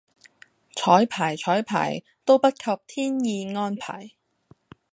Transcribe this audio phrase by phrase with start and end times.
[0.75, 2.57] 綵排綵排都不及
[2.87, 4.13] 天意安排